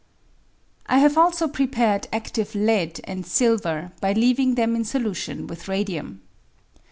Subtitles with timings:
[0.87, 6.21] I have also prepared adive lead and silver by leaving them in solution with radium.